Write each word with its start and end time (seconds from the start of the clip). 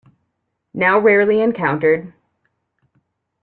Now 0.73 0.97
rarely 0.97 1.41
encountered. 1.43 2.11